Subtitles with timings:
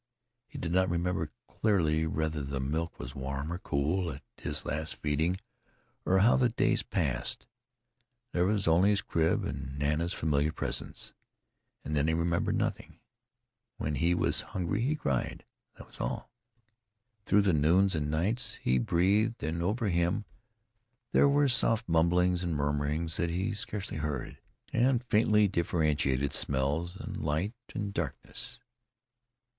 [0.47, 4.95] He did not remember clearly whether the milk was warm or cool at his last
[4.95, 5.37] feeding
[6.07, 7.45] or how the days passed
[8.31, 11.13] there was only his crib and Nana's familiar presence.
[11.85, 12.99] And then he remembered nothing.
[13.77, 15.45] When he was hungry he cried
[15.75, 16.31] that was all.
[17.27, 20.25] Through the noons and nights he breathed and over him
[21.11, 24.39] there were soft mumblings and murmurings that he scarcely heard,
[24.73, 28.59] and faintly differentiated smells, and light and darkness.